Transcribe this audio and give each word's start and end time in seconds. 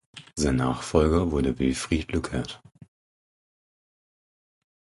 Sein 0.35 0.55
Nachfolger 0.55 1.29
wurde 1.29 1.59
Wilfried 1.59 2.11
Lückert. 2.11 2.59